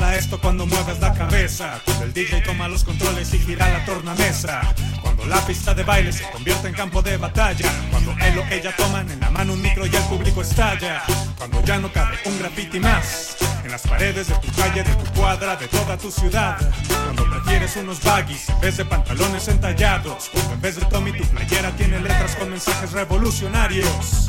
[0.00, 1.80] para esto cuando mueves la cabeza.
[1.84, 4.74] Cuando el DJ toma los controles y gira la tornamesa.
[5.00, 7.70] Cuando la pista de baile se convierte en campo de batalla.
[7.92, 11.00] Cuando él o ella toman en la mano un micro y el público estalla.
[11.38, 13.36] Cuando ya no cabe un graffiti más.
[13.64, 16.58] En las paredes de tu calle, de tu cuadra, de toda tu ciudad.
[16.88, 20.28] Cuando prefieres unos baggies en vez de pantalones entallados.
[20.32, 24.23] Cuando en vez de Tommy tu playera tiene letras con mensajes revolucionarios.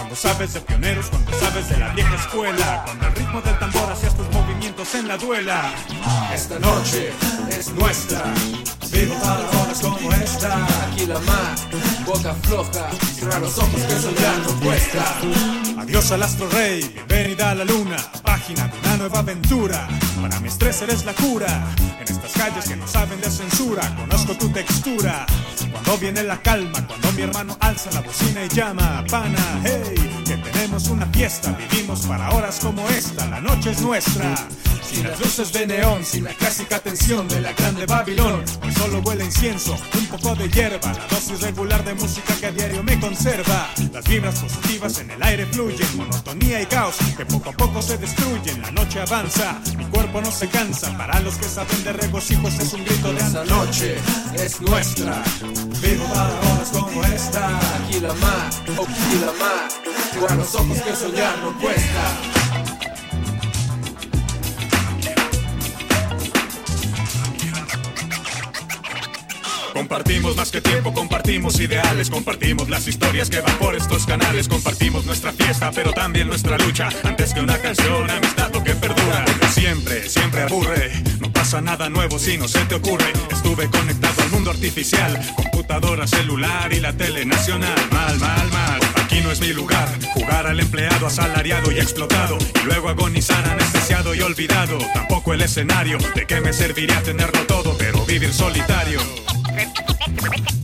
[0.00, 3.92] Cuando sabes de pioneros, cuando sabes de la vieja escuela, cuando el ritmo del tambor
[3.92, 5.74] hacía tus movimientos en la duela.
[6.32, 7.12] Esta noche
[7.50, 8.24] es nuestra,
[8.90, 10.66] vivo para horas como esta.
[10.86, 11.54] Aquí la mar,
[12.06, 15.18] boca floja, cierra los ojos que ya no cuesta.
[15.82, 19.86] Adiós al astro rey, bienvenida a la luna, página de una nueva aventura.
[20.22, 21.66] Para mi estrés eres la cura,
[22.00, 25.26] estas calles que no saben de censura, conozco tu textura.
[25.72, 30.38] Cuando viene la calma, cuando mi hermano alza la bocina y llama, pana, hey, que
[30.38, 34.34] tenemos una fiesta, vivimos para horas como esta, la noche es nuestra.
[34.90, 39.00] Sin las luces de neón, sin la clásica tensión de la grande Babilón, hoy solo
[39.00, 42.98] huele incienso, un poco de hierba, la dosis regular de música que a diario me
[42.98, 43.68] conserva.
[43.92, 47.98] Las vibras positivas en el aire fluyen, monotonía y caos que poco a poco se
[47.98, 51.92] destruyen, la noche avanza, mi cuerpo no se cansa, para los que saben de
[52.30, 53.96] regocijos es un grito de Esta noche
[54.34, 55.22] es nuestra,
[55.82, 57.58] Vivo para horas como esta.
[57.76, 59.68] aquí la mar, aquí la mar,
[60.12, 62.39] cierra los ojos que soñar no cuesta.
[69.80, 75.06] Compartimos más que tiempo, compartimos ideales, compartimos las historias que van por estos canales, compartimos
[75.06, 76.90] nuestra fiesta, pero también nuestra lucha.
[77.02, 79.24] Antes que una canción, amistad lo que perdura.
[79.54, 83.10] Siempre, siempre aburre, no pasa nada nuevo si no se te ocurre.
[83.32, 87.78] Estuve conectado al mundo artificial, computadora, celular y la tele nacional.
[87.90, 88.80] Mal, mal, mal.
[89.02, 94.14] Aquí no es mi lugar, jugar al empleado asalariado y explotado, y luego agonizar anestesiado
[94.14, 94.76] y olvidado.
[94.92, 99.00] Tampoco el escenario, de qué me serviría tenerlo todo, pero vivir solitario.
[99.52, 100.59] めっちゃくちゃ。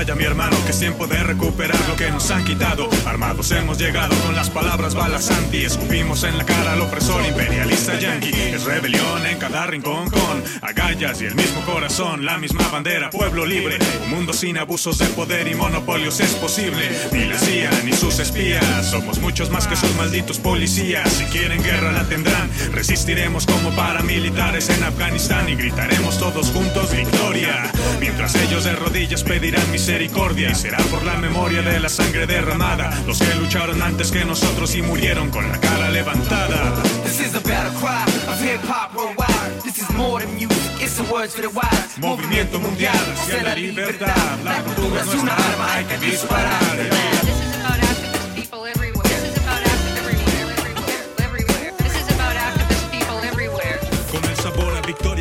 [0.00, 2.88] Batalla, mi hermano, que es tiempo de recuperar lo que nos han quitado.
[3.04, 5.64] Armados hemos llegado con las palabras balas anti.
[5.64, 8.30] Escupimos en la cara al opresor imperialista yanqui.
[8.30, 12.24] Es rebelión en cada rincón con agallas y el mismo corazón.
[12.24, 13.76] La misma bandera, pueblo libre.
[14.04, 16.88] Un mundo sin abusos de poder y monopolios es posible.
[17.12, 18.90] Ni la CIA ni sus espías.
[18.90, 21.12] Somos muchos más que sus malditos policías.
[21.12, 22.48] Si quieren guerra la tendrán.
[22.72, 27.70] Resistiremos como paramilitares en Afganistán y gritaremos todos juntos victoria.
[28.00, 32.92] Mientras ellos de rodillas pedirán misericordia y será por la memoria de la sangre derramada.
[33.08, 36.80] Los que lucharon antes que nosotros y murieron con la cara levantada.
[37.02, 39.60] This is a battle cry of hip hop worldwide.
[39.64, 41.98] This is more than music, it's the words for the wise.
[41.98, 44.38] Movimiento mundial hacia la libertad.
[44.44, 47.19] La cultura es nuestra arma, hay que disparar.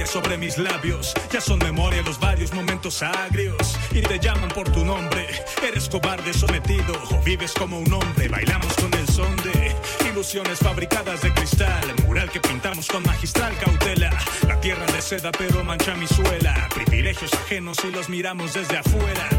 [0.10, 3.78] Sobre mis labios, ya son memoria los varios momentos agrios.
[3.92, 5.28] Y te llaman por tu nombre,
[5.62, 8.28] eres cobarde sometido, o vives como un hombre.
[8.28, 9.76] Bailamos con el son de
[10.10, 11.94] ilusiones fabricadas de cristal.
[12.06, 14.10] Mural que pintamos con magistral cautela.
[14.48, 16.68] La tierra de seda, pero mancha mi suela.
[16.74, 19.30] Privilegios ajenos y los miramos desde afuera.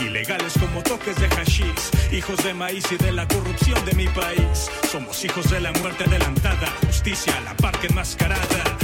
[0.00, 4.70] Ilegales como toques de hashish, hijos de maíz y de la corrupción de mi país.
[4.90, 8.75] Somos hijos de la muerte adelantada, justicia a la par que enmascarada.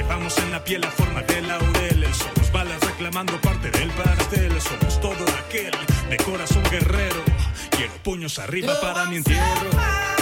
[0.00, 2.16] Llevamos en la piel la forma de laureles.
[2.16, 4.58] Somos balas reclamando parte del pastel.
[4.58, 5.72] Somos todo aquel
[6.08, 7.22] de corazón guerrero.
[7.76, 10.19] Quiero puños arriba para mi entierro.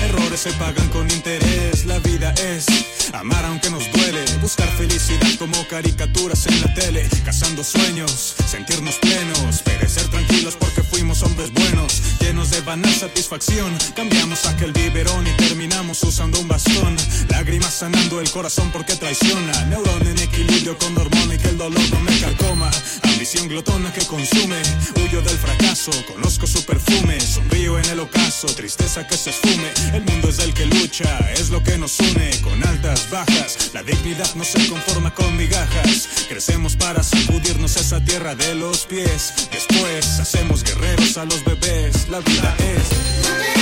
[0.00, 1.84] Errores se pagan con interés.
[1.84, 2.66] La vida es
[3.12, 4.24] amar aunque nos duele.
[4.40, 7.08] Buscar felicidad como caricaturas en la tele.
[7.24, 9.62] Cazando sueños, sentirnos plenos.
[9.62, 12.02] Perecer tranquilos porque fuimos hombres buenos.
[12.20, 13.76] Llenos de banal satisfacción.
[13.94, 16.96] Cambiamos aquel biberón y terminamos usando un bastón.
[17.28, 19.64] Lágrimas sanando el corazón porque traiciona.
[19.66, 22.70] Neurón en equilibrio con hormona y que el dolor no me calcoma.
[23.02, 24.62] Ambición glotona que consume.
[24.96, 25.57] Huyo del fracaso,
[26.06, 27.20] conozco su perfume.
[27.20, 29.70] Sonrío en el ocaso, tristeza que se esfume.
[29.92, 32.30] El mundo es el que lucha, es lo que nos une.
[32.42, 36.08] Con altas, bajas, la dignidad no se conforma con migajas.
[36.28, 39.34] Crecemos para sacudirnos esa tierra de los pies.
[39.52, 42.08] Después hacemos guerreros a los bebés.
[42.08, 43.58] La vida es.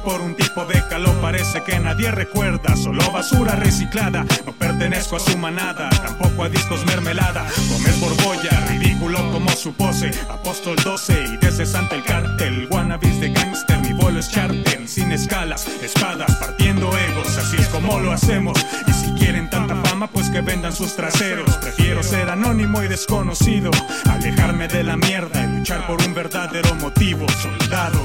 [0.00, 2.74] Por un tipo de calor, parece que nadie recuerda.
[2.76, 4.24] Solo basura reciclada.
[4.46, 7.46] No pertenezco a su manada, tampoco a discos mermelada.
[7.70, 10.10] Comer borbolla, ridículo como su pose.
[10.30, 12.68] Apóstol 12 y desde Santa el cartel.
[12.70, 14.88] Wannabis de gangster, mi vuelo es charter.
[14.88, 17.36] Sin escalas, espadas, partiendo egos.
[17.36, 18.58] Así es como lo hacemos.
[18.86, 21.54] Y si quieren tanta fama, pues que vendan sus traseros.
[21.58, 23.70] Prefiero ser anónimo y desconocido.
[24.10, 27.26] Alejarme de la mierda y luchar por un verdadero motivo.
[27.28, 28.00] Soldado.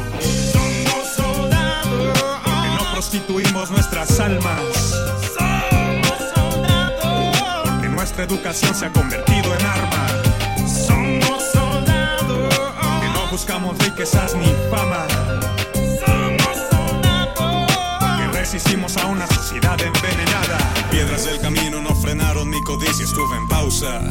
[1.98, 4.62] Porque no prostituimos nuestras almas.
[7.66, 10.08] Porque nuestra educación se ha convertido en arma.
[10.68, 12.54] Somos soldados.
[13.02, 15.08] Que no buscamos riquezas ni fama.
[16.06, 17.72] Somos soldados.
[18.18, 20.58] Que resistimos a una sociedad envenenada.
[20.92, 21.96] Piedras del camino no
[22.68, 24.02] mi codicia, estuve en pausa.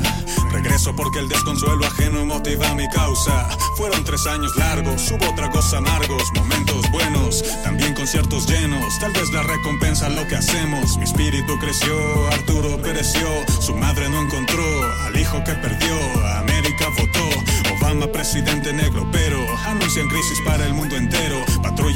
[0.51, 3.49] Regreso porque el desconsuelo ajeno motiva mi causa.
[3.77, 8.99] Fueron tres años largos, hubo tragos amargos, momentos buenos, también conciertos llenos.
[8.99, 10.97] Tal vez la recompensa lo que hacemos.
[10.97, 11.95] Mi espíritu creció,
[12.29, 13.29] Arturo pereció,
[13.61, 14.65] su madre no encontró
[15.05, 15.95] al hijo que perdió.
[16.39, 21.45] América votó, Obama presidente negro, pero anuncian crisis para el mundo entero.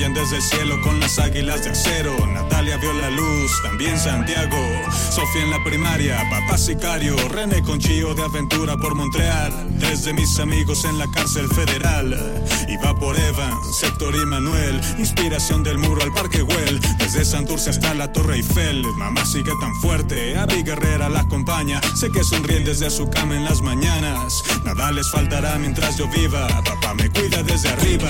[0.01, 2.17] Desde el cielo con las águilas de acero.
[2.27, 4.57] Natalia vio la luz, también Santiago.
[5.11, 7.17] Sofía en la primaria, papá sicario.
[7.29, 9.53] René Conchillo de aventura por Montreal.
[9.79, 12.17] Tres de mis amigos en la cárcel federal.
[12.67, 14.81] Iba por Evans, Sector y Manuel.
[14.99, 16.81] Inspiración del muro al Parque Güell.
[16.99, 18.83] Desde Santurce hasta la Torre Eiffel.
[18.97, 21.79] Mamá sigue tan fuerte, Abby Guerrera la acompaña.
[21.95, 24.43] Sé que sonríen desde su cama en las mañanas.
[24.65, 26.47] Nada les faltará mientras yo viva.
[26.65, 28.09] Papá me cuida desde arriba.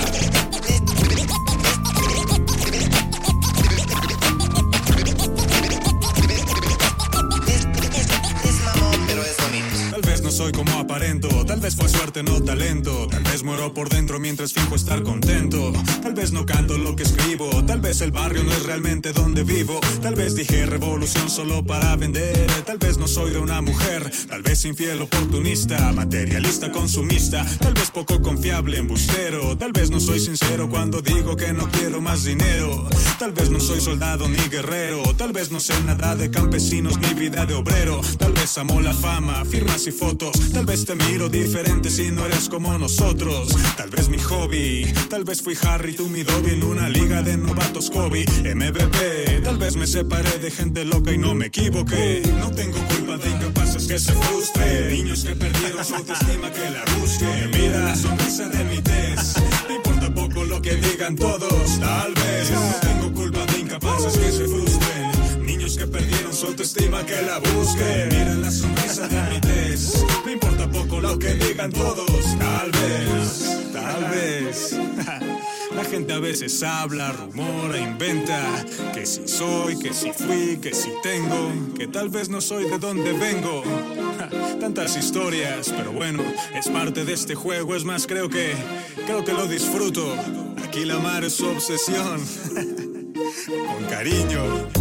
[11.13, 11.45] momento.
[11.45, 13.07] Tal vez fue suerte, no talento.
[13.07, 15.71] Tal vez muero por dentro mientras finjo estar contento.
[16.01, 19.43] Tal vez no canto lo que escribo, tal vez el barrio no es realmente donde
[19.43, 19.79] vivo.
[20.01, 22.47] Tal vez dije revolución solo para vender.
[22.65, 27.45] Tal vez no soy de una mujer, tal vez infiel, oportunista, materialista, consumista.
[27.59, 29.57] Tal vez poco confiable, embustero.
[29.57, 32.89] Tal vez no soy sincero cuando digo que no quiero más dinero.
[33.17, 35.03] Tal vez no soy soldado ni guerrero.
[35.15, 38.01] Tal vez no sé nada de campesinos ni vida de obrero.
[38.17, 40.33] Tal vez amo la fama, firmas y fotos.
[40.51, 43.20] Tal vez te miro diferente si no eres como nosotros.
[43.77, 44.91] Tal vez mi hobby.
[45.07, 48.25] Tal vez fui Harry, tú mi Dobby en una liga de novatos Kobe.
[48.43, 49.41] MVP.
[49.43, 52.23] Tal vez me separé de gente loca y no me equivoqué.
[52.39, 54.89] No tengo culpa de incapaces que se frustren.
[54.89, 57.51] Niños que perdieron su autoestima que la busquen.
[57.51, 59.35] Mira la sonrisa de mi tez.
[59.67, 61.79] Me importa poco lo que digan todos.
[61.79, 65.45] Tal vez no tengo culpa de incapaces que se frustren.
[65.45, 68.09] Niños que perdieron su autoestima que la busquen.
[68.09, 70.03] Mira la sonrisa de mi tez.
[70.25, 71.35] Me importa poco lo que
[71.69, 72.37] todos.
[72.39, 74.77] Tal vez, tal vez.
[75.75, 80.89] La gente a veces habla, rumora, inventa que si soy, que si fui, que si
[81.01, 83.63] tengo, que tal vez no soy de donde vengo.
[84.59, 88.53] Tantas historias, pero bueno, es parte de este juego, es más, creo que,
[89.05, 90.13] creo que lo disfruto.
[90.63, 92.19] Aquí la mar es su obsesión.
[93.67, 94.80] Con cariño.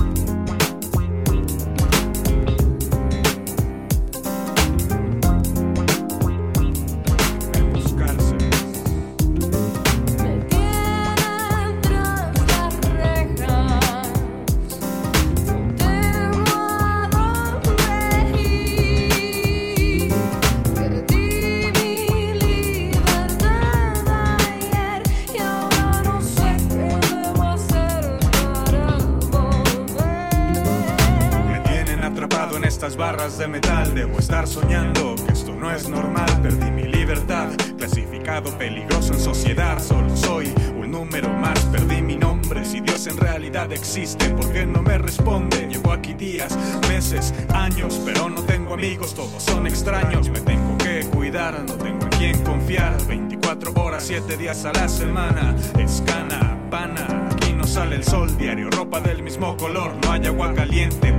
[33.70, 36.28] Mal, debo estar soñando que esto no es normal.
[36.42, 37.48] Perdí mi libertad,
[37.78, 39.80] clasificado peligroso en sociedad.
[39.82, 42.64] Solo soy un número más, perdí mi nombre.
[42.64, 45.66] Si Dios en realidad existe, ¿por qué no me responde?
[45.68, 46.56] Llevo aquí días,
[46.88, 50.28] meses, años, pero no tengo amigos, todos son extraños.
[50.28, 52.96] Me tengo que cuidar, no tengo en quién confiar.
[53.06, 55.56] 24 horas, 7 días a la semana.
[55.78, 58.36] Escana, pana, aquí no sale el sol.
[58.36, 59.94] Diario, ropa del mismo color.
[60.04, 61.12] No hay agua caliente,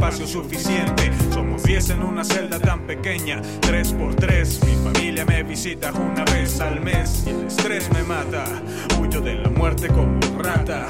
[0.00, 1.12] espacio suficiente.
[1.30, 3.42] Somos 10 en una celda tan pequeña.
[3.60, 7.24] 3 por 3 mi familia me visita una vez al mes.
[7.26, 8.44] Y el estrés me mata.
[8.98, 10.86] Huyo de la muerte como rata.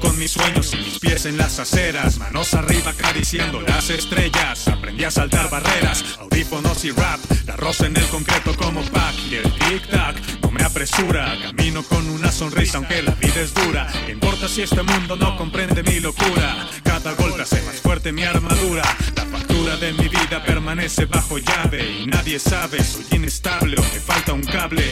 [0.00, 4.66] Con mis sueños y mis pies en las aceras, manos arriba acariciando las estrellas.
[4.66, 9.36] Aprendí a saltar barreras, audífonos y rap, la rosa en el concreto como pack y
[9.36, 11.32] el tic tac no me apresura.
[11.42, 13.86] Camino con una sonrisa aunque la vida es dura.
[14.04, 16.68] ¿Qué importa si este mundo no comprende mi locura?
[16.82, 18.82] Cada golpe hace más fuerte mi armadura.
[19.14, 24.00] La factura de mi vida permanece bajo llave y nadie sabe, soy inestable o me
[24.00, 24.90] falta un cable.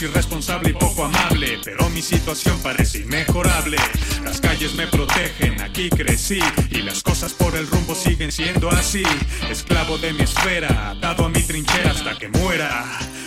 [0.00, 3.78] Irresponsable y poco amable, pero mi situación parece inmejorable.
[4.22, 6.38] Las calles me protegen, aquí crecí
[6.70, 9.02] y las cosas por el rumbo siguen siendo así.
[9.50, 12.84] Esclavo de mi esfera, atado a mi trinchera hasta que muera.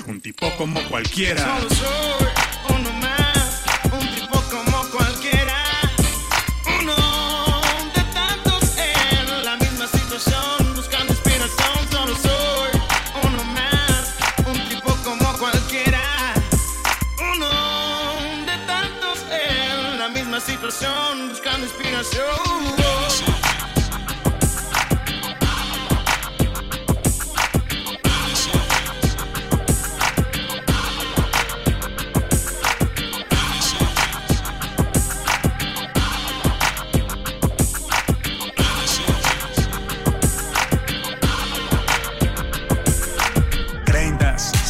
[0.08, 1.58] Un tipo como cualquiera.
[20.82, 23.01] Misma situación, buscando inspiración.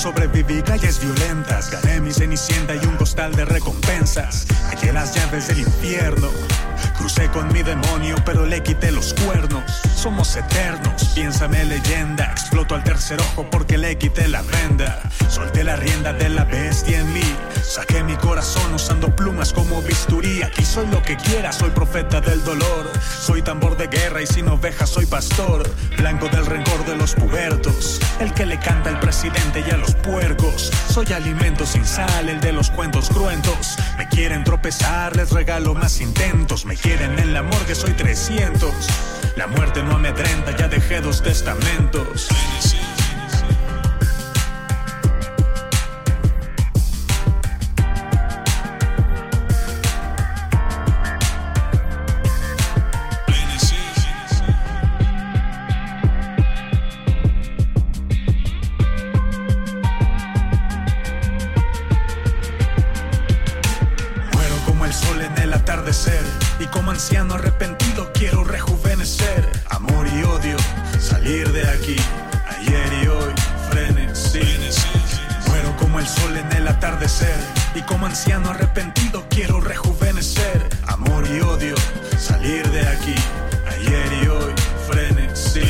[0.02, 4.48] Sobreviví calles violentas, gané mi cenicienta y un costal de recompensas.
[4.72, 6.28] Hallé las llaves del infierno,
[7.02, 9.64] crucé con mi demonio, pero le quité los cuernos.
[9.96, 12.26] Somos eternos, piénsame leyenda.
[12.32, 15.02] Exploto al tercer ojo porque le quité la venda.
[15.28, 17.24] Solté la rienda de la bestia en mí.
[17.64, 20.44] Saqué mi corazón usando plumas como bisturí.
[20.44, 22.92] Aquí soy lo que quiera, soy profeta del dolor.
[23.20, 25.68] Soy tambor de guerra y sin ovejas soy pastor.
[25.98, 28.00] Blanco del rencor de los pubertos.
[28.20, 30.72] El que le canta al presidente y a los puercos.
[30.90, 33.76] Soy alimento sin sal, el de los cuentos cruentos.
[33.98, 36.66] Me quieren tropezar, les regalo más intentos.
[37.00, 38.74] En la morgue, soy 300.
[39.38, 42.28] La muerte no amedrenta, ya dejé dos testamentos.
[64.34, 69.50] Muero como el sol en el atardecer y como anciano arrepentido quiero rejuvenecer.
[69.70, 70.58] Amor y odio,
[71.00, 71.96] salir de aquí,
[72.50, 73.34] ayer y hoy,
[73.70, 74.42] frenesí.
[75.48, 77.40] Muero como el sol en el atardecer
[77.74, 80.70] y como anciano arrepentido quiero rejuvenecer.
[80.88, 81.76] Amor y odio,
[82.18, 83.16] salir de aquí,
[83.68, 84.54] ayer y hoy,
[84.88, 85.62] frenesí.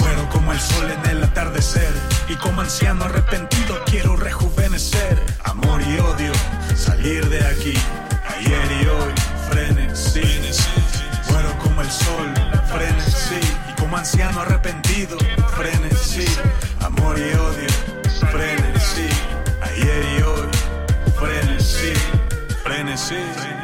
[0.00, 1.92] Muero como el sol en el atardecer
[2.28, 5.22] y como anciano arrepentido quiero rejuvenecer.
[5.44, 6.32] Amor y odio,
[6.74, 7.74] salir de aquí,
[8.36, 9.12] ayer y hoy,
[9.52, 10.22] frenesí.
[11.30, 12.32] Muero como el sol,
[12.70, 13.40] frenesí
[13.70, 15.18] y como anciano arrepentido,
[15.56, 16.24] frenesí.
[16.80, 17.68] Amor y odio,
[18.30, 19.08] frenesí,
[19.60, 20.48] ayer y hoy,
[21.18, 21.92] frenesí,
[22.64, 23.61] frenesí.